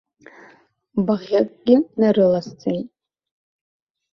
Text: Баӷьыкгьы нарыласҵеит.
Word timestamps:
Баӷьыкгьы 1.05 1.75
нарыласҵеит. 1.99 2.87